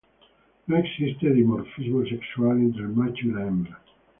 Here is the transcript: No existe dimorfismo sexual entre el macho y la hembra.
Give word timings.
No 0.65 0.77
existe 0.79 1.29
dimorfismo 1.31 2.03
sexual 2.05 2.57
entre 2.57 2.81
el 2.81 2.89
macho 2.89 3.27
y 3.27 3.33
la 3.33 3.45
hembra. 3.45 3.79